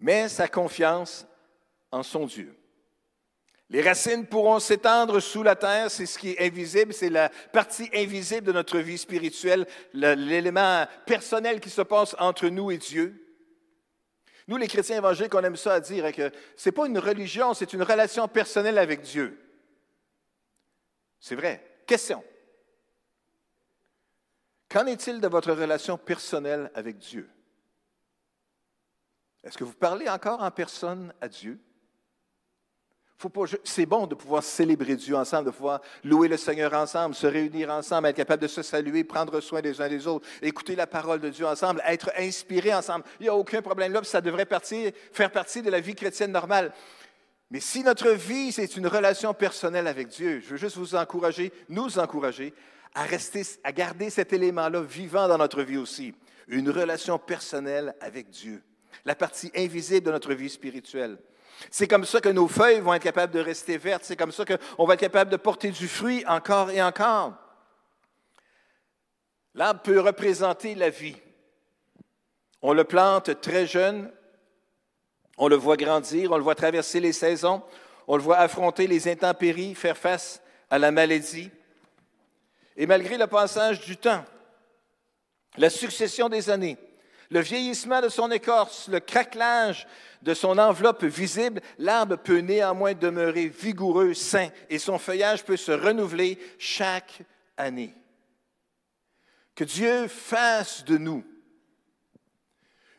[0.00, 1.26] met sa confiance
[1.90, 2.56] en son Dieu.
[3.68, 7.90] Les racines pourront s'étendre sous la terre, c'est ce qui est invisible, c'est la partie
[7.92, 13.22] invisible de notre vie spirituelle, l'élément personnel qui se passe entre nous et Dieu.
[14.46, 17.54] Nous, les chrétiens évangéliques, on aime ça à dire que ce n'est pas une religion,
[17.54, 19.36] c'est une relation personnelle avec Dieu.
[21.18, 21.80] C'est vrai.
[21.86, 22.22] Question.
[24.68, 27.28] Qu'en est-il de votre relation personnelle avec Dieu?
[29.42, 31.60] Est-ce que vous parlez encore en personne à Dieu?
[33.64, 37.70] C'est bon de pouvoir célébrer Dieu ensemble, de pouvoir louer le Seigneur ensemble, se réunir
[37.70, 41.20] ensemble, être capable de se saluer, prendre soin des uns des autres, écouter la parole
[41.20, 43.04] de Dieu ensemble, être inspiré ensemble.
[43.20, 44.46] Il n'y a aucun problème là, ça devrait
[45.12, 46.72] faire partie de la vie chrétienne normale.
[47.50, 51.52] Mais si notre vie, c'est une relation personnelle avec Dieu, je veux juste vous encourager,
[51.68, 52.52] nous encourager
[52.94, 56.14] à rester, à garder cet élément-là vivant dans notre vie aussi.
[56.48, 58.62] Une relation personnelle avec Dieu.
[59.04, 61.18] La partie invisible de notre vie spirituelle.
[61.70, 64.04] C'est comme ça que nos feuilles vont être capables de rester vertes.
[64.04, 67.34] C'est comme ça qu'on va être capable de porter du fruit encore et encore.
[69.54, 71.16] L'arbre peut représenter la vie.
[72.62, 74.10] On le plante très jeune
[75.38, 77.62] On le voit grandir, on le voit traverser les saisons,
[78.06, 80.40] on le voit affronter les intempéries, faire face
[80.70, 81.50] à la maladie.
[82.76, 84.24] Et malgré le passage du temps,
[85.58, 86.78] la succession des années,
[87.30, 89.86] le vieillissement de son écorce, le craquelage
[90.22, 95.72] de son enveloppe visible, l'arbre peut néanmoins demeurer vigoureux, sain, et son feuillage peut se
[95.72, 97.22] renouveler chaque
[97.56, 97.94] année.
[99.54, 101.24] Que Dieu fasse de nous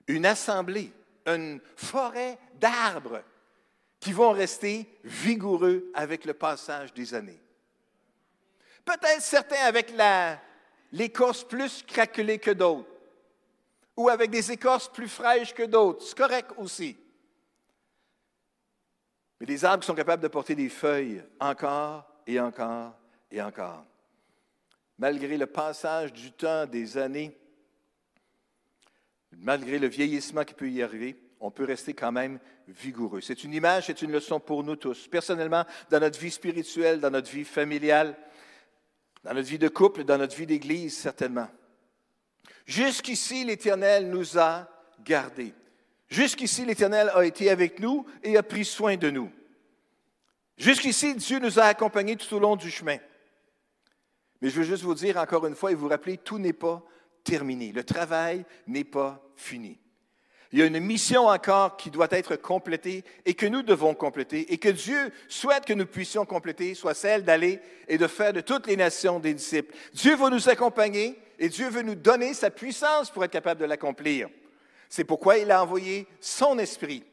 [0.07, 0.91] une assemblée,
[1.25, 3.21] une forêt d'arbres
[3.99, 7.41] qui vont rester vigoureux avec le passage des années.
[8.85, 9.93] Peut-être certains avec
[10.91, 12.89] l'écorce plus craquelée que d'autres,
[13.97, 16.05] ou avec des écorces plus fraîches que d'autres.
[16.05, 16.95] C'est correct aussi.
[19.39, 22.95] Mais des arbres sont capables de porter des feuilles encore et encore
[23.31, 23.83] et encore.
[24.99, 27.35] Malgré le passage du temps, des années,
[29.31, 33.21] malgré le vieillissement qui peut y arriver, on peut rester quand même vigoureux.
[33.21, 35.07] C'est une image, c'est une leçon pour nous tous.
[35.07, 38.15] Personnellement, dans notre vie spirituelle, dans notre vie familiale,
[39.23, 41.47] dans notre vie de couple, dans notre vie d'église, certainement.
[42.67, 44.67] Jusqu'ici, l'Éternel nous a
[45.03, 45.53] gardés.
[46.09, 49.31] Jusqu'ici, l'Éternel a été avec nous et a pris soin de nous.
[50.57, 52.97] Jusqu'ici, Dieu nous a accompagnés tout au long du chemin.
[54.41, 56.83] Mais je veux juste vous dire encore une fois et vous rappeler, tout n'est pas
[57.23, 57.71] terminé.
[57.71, 59.79] Le travail n'est pas fini.
[60.51, 64.51] Il y a une mission encore qui doit être complétée et que nous devons compléter
[64.53, 68.41] et que Dieu souhaite que nous puissions compléter, soit celle d'aller et de faire de
[68.41, 69.75] toutes les nations des disciples.
[69.93, 73.65] Dieu va nous accompagner et Dieu veut nous donner sa puissance pour être capable de
[73.65, 74.29] l'accomplir.
[74.89, 77.03] C'est pourquoi il a envoyé son esprit.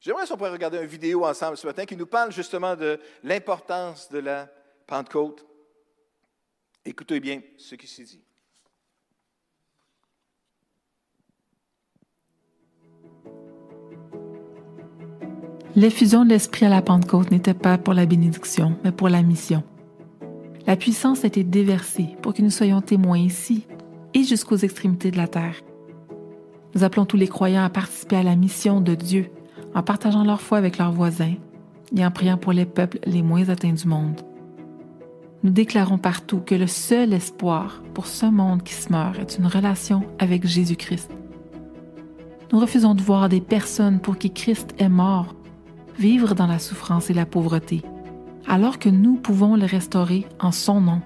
[0.00, 2.98] J'aimerais si on pourrait regarder une vidéo ensemble ce matin qui nous parle justement de
[3.22, 4.48] l'importance de la
[4.86, 5.46] Pentecôte.
[6.84, 8.20] Écoutez bien ce qui s'est dit.
[15.74, 19.62] L'effusion de l'Esprit à la Pentecôte n'était pas pour la bénédiction, mais pour la mission.
[20.66, 23.66] La puissance a été déversée pour que nous soyons témoins ici
[24.14, 25.56] et jusqu'aux extrémités de la terre.
[26.74, 29.30] Nous appelons tous les croyants à participer à la mission de Dieu
[29.74, 31.34] en partageant leur foi avec leurs voisins
[31.96, 34.20] et en priant pour les peuples les moins atteints du monde.
[35.42, 39.46] Nous déclarons partout que le seul espoir pour ce monde qui se meurt est une
[39.46, 41.10] relation avec Jésus-Christ.
[42.52, 45.34] Nous refusons de voir des personnes pour qui Christ est mort
[45.98, 47.82] vivre dans la souffrance et la pauvreté,
[48.46, 51.00] alors que nous pouvons les restaurer en son nom.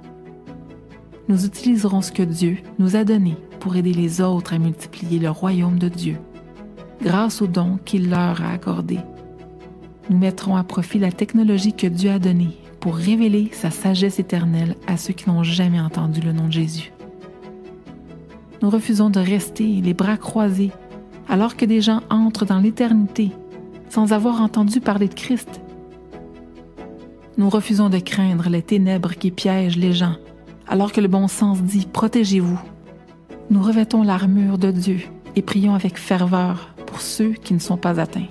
[1.29, 5.31] Nous utiliserons ce que Dieu nous a donné pour aider les autres à multiplier le
[5.31, 6.17] royaume de Dieu
[7.03, 9.01] grâce aux dons qu'il leur a accordés.
[10.09, 14.77] Nous mettrons à profit la technologie que Dieu a donnée pour révéler sa sagesse éternelle
[14.87, 16.93] à ceux qui n'ont jamais entendu le nom de Jésus.
[18.63, 20.71] Nous refusons de rester les bras croisés
[21.29, 23.33] alors que des gens entrent dans l'éternité
[23.89, 25.61] sans avoir entendu parler de Christ.
[27.39, 30.17] Nous refusons de craindre les ténèbres qui piègent les gens
[30.67, 32.59] alors que le bon sens dit protégez-vous.
[33.51, 35.01] Nous revêtons l'armure de Dieu
[35.37, 38.29] et prions avec ferveur pour ceux qui ne sont pas atteints.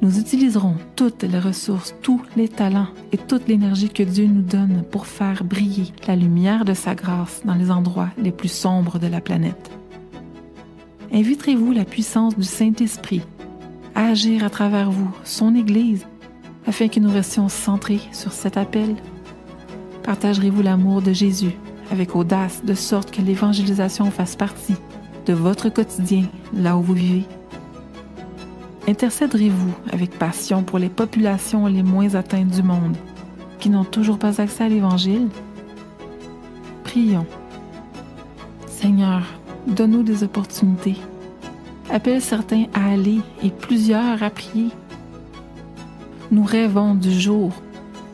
[0.00, 4.82] Nous utiliserons toutes les ressources, tous les talents et toute l'énergie que Dieu nous donne
[4.90, 9.06] pour faire briller la lumière de sa grâce dans les endroits les plus sombres de
[9.06, 9.70] la planète.
[11.12, 13.22] Inviterez-vous la puissance du Saint-Esprit
[13.94, 16.06] à agir à travers vous, son Église,
[16.66, 18.96] afin que nous restions centrés sur cet appel?
[20.02, 21.52] Partagerez-vous l'amour de Jésus
[21.90, 24.76] avec audace de sorte que l'évangélisation fasse partie
[25.26, 27.24] de votre quotidien là où vous vivez?
[28.88, 32.96] Intercéderez-vous avec passion pour les populations les moins atteintes du monde
[33.60, 35.28] qui n'ont toujours pas accès à l'Évangile?
[36.82, 37.26] Prions.
[38.66, 39.22] Seigneur,
[39.68, 40.96] donne-nous des opportunités.
[41.90, 44.70] Appelle certains à aller et plusieurs à prier.
[46.32, 47.52] Nous rêvons du jour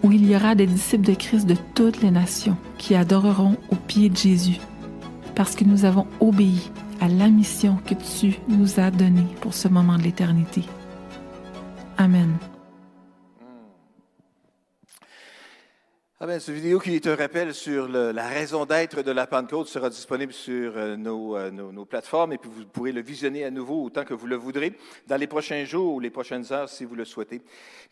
[0.02, 3.76] où il y aura des disciples de Christ de toutes les nations qui adoreront au
[3.76, 4.58] pied de Jésus,
[5.36, 9.68] parce que nous avons obéi à la mission que tu nous as donnée pour ce
[9.68, 10.64] moment de l'éternité.
[11.96, 12.30] Amen.
[16.20, 19.68] Ah ben, cette vidéo qui est un rappel sur la raison d'être de la Pentecôte
[19.68, 23.52] sera disponible sur euh, euh, nos, nos, plateformes et puis vous pourrez le visionner à
[23.52, 24.72] nouveau autant que vous le voudrez
[25.06, 27.40] dans les prochains jours ou les prochaines heures si vous le souhaitez.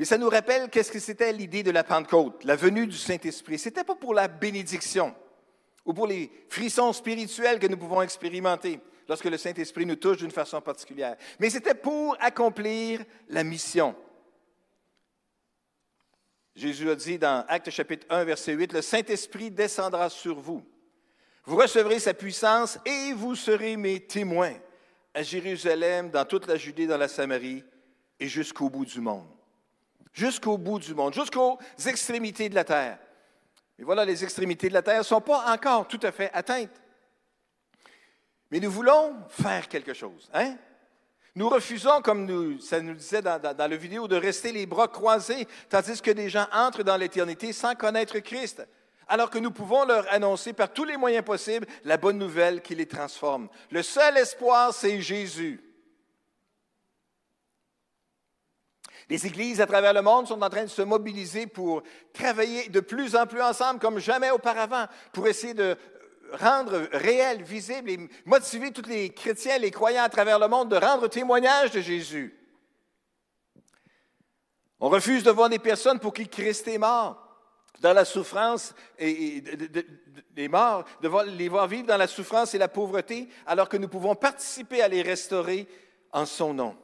[0.00, 3.60] Mais ça nous rappelle qu'est-ce que c'était l'idée de la Pentecôte, la venue du Saint-Esprit.
[3.60, 5.14] C'était pas pour la bénédiction
[5.84, 10.32] ou pour les frissons spirituels que nous pouvons expérimenter lorsque le Saint-Esprit nous touche d'une
[10.32, 11.14] façon particulière.
[11.38, 13.94] Mais c'était pour accomplir la mission.
[16.56, 20.64] Jésus a dit dans Actes chapitre 1, verset 8, Le Saint-Esprit descendra sur vous.
[21.44, 24.54] Vous recevrez sa puissance et vous serez mes témoins
[25.12, 27.62] à Jérusalem, dans toute la Judée, dans la Samarie
[28.18, 29.28] et jusqu'au bout du monde.
[30.14, 32.98] Jusqu'au bout du monde, jusqu'aux extrémités de la terre.
[33.78, 36.82] Mais voilà, les extrémités de la terre ne sont pas encore tout à fait atteintes.
[38.50, 40.30] Mais nous voulons faire quelque chose.
[40.32, 40.56] Hein?
[41.36, 44.88] Nous refusons, comme nous, ça nous disait dans, dans, la vidéo, de rester les bras
[44.88, 48.66] croisés, tandis que des gens entrent dans l'éternité sans connaître Christ,
[49.06, 52.74] alors que nous pouvons leur annoncer par tous les moyens possibles la bonne nouvelle qui
[52.74, 53.50] les transforme.
[53.70, 55.62] Le seul espoir, c'est Jésus.
[59.10, 61.82] Les églises à travers le monde sont en train de se mobiliser pour
[62.14, 65.76] travailler de plus en plus ensemble comme jamais auparavant, pour essayer de
[66.32, 70.76] rendre réel, visible et motiver tous les chrétiens, les croyants à travers le monde de
[70.76, 72.34] rendre témoignage de Jésus.
[74.80, 77.22] On refuse de voir des personnes pour qui Christ est mort
[77.80, 79.42] dans la souffrance et,
[80.30, 83.88] des morts, de les voir vivre dans la souffrance et la pauvreté, alors que nous
[83.88, 85.66] pouvons participer à les restaurer
[86.12, 86.76] en son nom.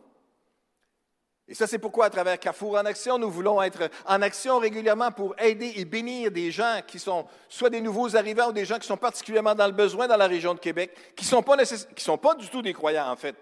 [1.48, 5.10] Et ça, c'est pourquoi, à travers Carrefour en Action, nous voulons être en action régulièrement
[5.10, 8.78] pour aider et bénir des gens qui sont soit des nouveaux arrivants ou des gens
[8.78, 11.56] qui sont particulièrement dans le besoin dans la région de Québec, qui ne sont, pas
[11.96, 13.34] sont pas du tout des croyants, en fait,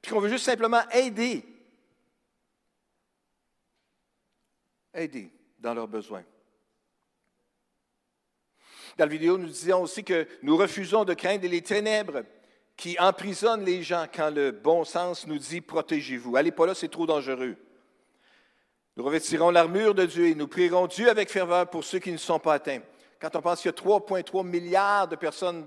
[0.00, 1.44] puis qu'on veut juste simplement aider.
[4.94, 6.24] Aider dans leurs besoins.
[8.96, 12.22] Dans la vidéo, nous disions aussi que nous refusons de craindre les ténèbres
[12.76, 16.36] qui emprisonne les gens quand le bon sens nous dit protégez-vous.
[16.36, 17.56] Allez pas là, c'est trop dangereux.
[18.96, 22.16] Nous revêtirons l'armure de Dieu et nous prierons Dieu avec ferveur pour ceux qui ne
[22.16, 22.82] sont pas atteints.
[23.20, 25.66] Quand on pense qu'il y a 3,3 milliards de personnes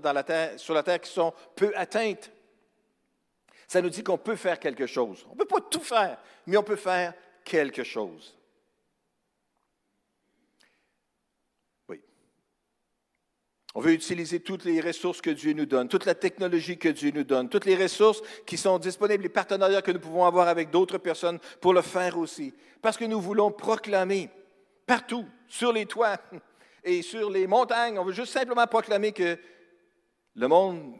[0.56, 2.30] sur la terre qui sont peu atteintes,
[3.66, 5.26] ça nous dit qu'on peut faire quelque chose.
[5.28, 7.12] On ne peut pas tout faire, mais on peut faire
[7.44, 8.37] quelque chose.
[13.74, 17.12] On veut utiliser toutes les ressources que Dieu nous donne, toute la technologie que Dieu
[17.14, 20.70] nous donne, toutes les ressources qui sont disponibles, les partenariats que nous pouvons avoir avec
[20.70, 22.54] d'autres personnes pour le faire aussi.
[22.80, 24.30] Parce que nous voulons proclamer
[24.86, 26.16] partout, sur les toits
[26.84, 29.38] et sur les montagnes, on veut juste simplement proclamer que
[30.34, 30.94] le monde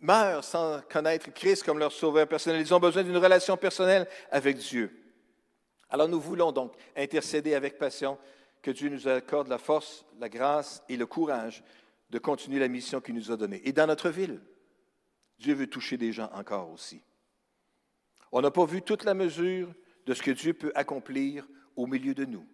[0.00, 2.60] meurt sans connaître Christ comme leur sauveur personnel.
[2.60, 4.90] Ils ont besoin d'une relation personnelle avec Dieu.
[5.88, 8.18] Alors nous voulons donc intercéder avec passion
[8.60, 11.62] que Dieu nous accorde la force, la grâce et le courage
[12.14, 13.60] de continuer la mission qu'il nous a donnée.
[13.64, 14.40] Et dans notre ville,
[15.36, 17.02] Dieu veut toucher des gens encore aussi.
[18.30, 19.74] On n'a pas vu toute la mesure
[20.06, 22.46] de ce que Dieu peut accomplir au milieu de nous.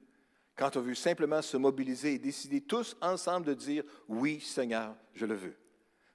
[0.56, 5.26] Quand on veut simplement se mobiliser et décider tous ensemble de dire Oui, Seigneur, je
[5.26, 5.56] le veux.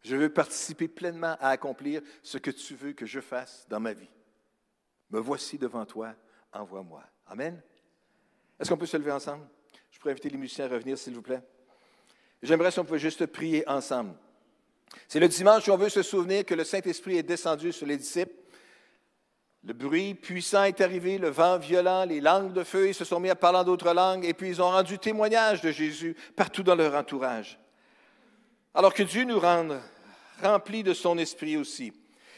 [0.01, 3.93] Je veux participer pleinement à accomplir ce que tu veux que je fasse dans ma
[3.93, 4.09] vie.
[5.11, 6.15] Me voici devant toi,
[6.51, 7.03] envoie-moi.
[7.27, 7.61] Amen.
[8.59, 9.47] Est-ce qu'on peut se lever ensemble?
[9.91, 11.43] Je pourrais inviter les musiciens à revenir, s'il vous plaît.
[12.45, 14.13] J'aimerais si on pouvait juste prier ensemble.
[15.07, 17.97] C'est le dimanche où on veut se souvenir que le Saint-Esprit est descendu sur les
[17.97, 18.35] disciples.
[19.63, 23.19] Le bruit puissant est arrivé, le vent violent, les langues de feu, ils se sont
[23.19, 26.75] mis à parler d'autres langues et puis ils ont rendu témoignage de Jésus partout dans
[26.75, 27.59] leur entourage.
[28.75, 29.81] Alors que Dieu nous rende
[30.43, 31.93] remplis de son esprit aussi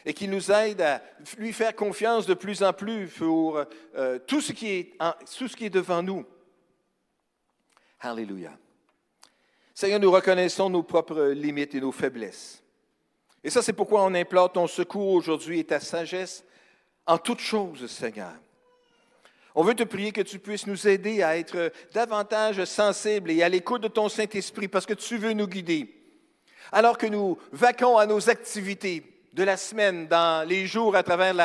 [0.06, 1.02] et qu'il nous aide à
[1.38, 3.62] lui faire confiance de plus en plus pour
[3.98, 4.98] euh, tout, ce qui est
[5.38, 6.26] tout ce qui est devant nous.
[8.00, 8.58] Alléluia.
[9.80, 12.64] Seigneur, nous reconnaissons nos propres limites et nos faiblesses.
[13.44, 16.44] Et ça, c'est pourquoi on implore ton secours aujourd'hui et ta sagesse
[17.06, 18.34] en toutes choses, Seigneur.
[19.54, 23.50] On veut te prier que tu puisses nous aider à être davantage sensibles et à
[23.50, 25.94] l'écoute de ton Saint-Esprit parce que tu veux nous guider.
[26.72, 31.36] Alors que nous vaquons à nos activités de la semaine, dans les jours, à travers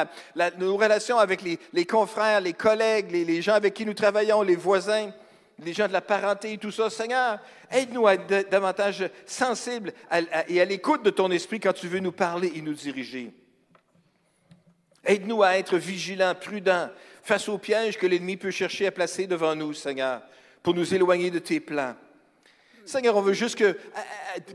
[0.57, 5.13] nos relations avec les, confrères, les collègues, les gens avec qui nous travaillons, les voisins,
[5.59, 6.91] les gens de la parenté et tout ça.
[6.91, 7.39] Seigneur,
[7.71, 9.93] aide-nous à être davantage sensibles
[10.49, 13.33] et à l'écoute de ton esprit quand tu veux nous parler et nous diriger.
[15.05, 16.89] Aide-nous à être vigilants, prudents
[17.23, 20.23] face aux pièges que l'ennemi peut chercher à placer devant nous, Seigneur,
[20.63, 21.95] pour nous éloigner de tes plans.
[22.85, 23.63] Seigneur, on veut juste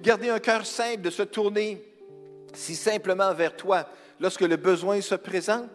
[0.02, 1.82] garder un cœur simple, de se tourner
[2.54, 3.88] si simplement vers toi
[4.20, 5.70] lorsque le besoin se présente,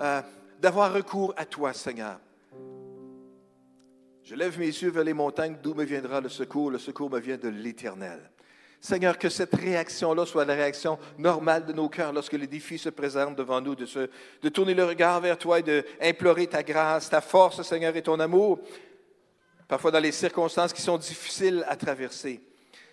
[0.00, 0.20] euh,
[0.60, 2.18] d'avoir recours à toi, Seigneur.
[4.24, 6.70] Je lève mes yeux vers les montagnes, d'où me viendra le secours.
[6.70, 8.30] Le secours me vient de l'Éternel.
[8.80, 12.88] Seigneur, que cette réaction-là soit la réaction normale de nos cœurs lorsque les défis se
[12.88, 13.86] présentent devant nous, de,
[14.42, 18.18] de tourner le regard vers toi et d'implorer ta grâce, ta force, Seigneur, et ton
[18.18, 18.60] amour,
[19.68, 22.40] parfois dans les circonstances qui sont difficiles à traverser.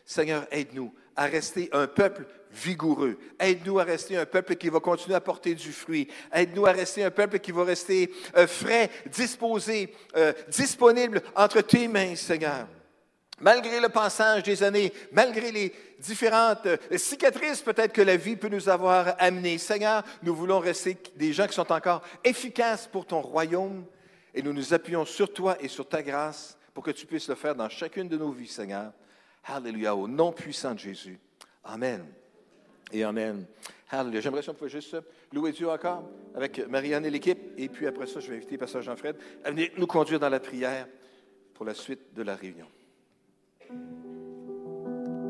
[0.04, 3.18] Seigneur, aide-nous à rester un peuple vigoureux.
[3.40, 6.08] Aide-nous à rester un peuple qui va continuer à porter du fruit.
[6.34, 11.88] Aide-nous à rester un peuple qui va rester euh, frais, disposé, euh, disponible entre tes
[11.88, 12.68] mains, Seigneur.
[13.40, 18.50] Malgré le passage des années, malgré les différentes euh, cicatrices peut-être que la vie peut
[18.50, 23.22] nous avoir amenées, Seigneur, nous voulons rester des gens qui sont encore efficaces pour ton
[23.22, 23.86] royaume
[24.34, 27.36] et nous nous appuyons sur toi et sur ta grâce pour que tu puisses le
[27.36, 28.92] faire dans chacune de nos vies, Seigneur.
[29.44, 31.20] Alléluia, au nom puissant de Jésus.
[31.64, 32.06] Amen.
[32.92, 33.46] Et Amen.
[33.90, 34.22] Alléluia.
[34.22, 34.98] J'aimerais si on juste
[35.34, 37.40] louer Dieu encore avec Marianne et l'équipe.
[37.58, 40.40] Et puis après ça, je vais inviter Pasteur Jean-Fred à venir nous conduire dans la
[40.40, 40.88] prière
[41.54, 42.68] pour la suite de la réunion.